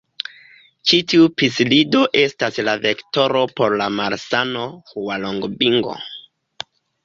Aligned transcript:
Ĉi 0.91 0.99
tiu 1.11 1.27
psilido 1.41 2.01
estas 2.23 2.57
la 2.69 2.75
vektoro 2.87 3.45
por 3.61 3.77
la 3.85 3.93
malsano 4.01 4.67
Hualongbingo. 4.91 5.99